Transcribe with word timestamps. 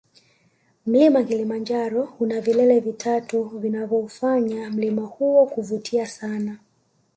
mlima 0.85 1.23
kilimanjaro 1.23 2.09
una 2.19 2.41
vilele 2.41 2.79
vitatu 2.79 3.43
vinavyoufanya 3.43 4.69
mlima 4.69 5.01
huo 5.05 5.45
kuvutia 5.45 6.05
sana 6.07 6.57